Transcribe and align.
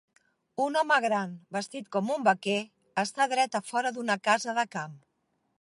Un 0.63 0.79
home 0.79 0.97
gran 1.05 1.35
vestit 1.57 1.91
com 1.97 2.09
un 2.15 2.25
vaquer 2.29 2.57
està 3.05 3.31
dret 3.37 3.61
a 3.61 3.65
fora 3.71 3.93
d'una 3.99 4.21
casa 4.31 4.61
de 4.61 4.69
camp. 4.79 4.99